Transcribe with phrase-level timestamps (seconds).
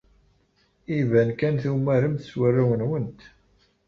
[0.99, 3.21] Iban kan tumaremt s warraw-nwent.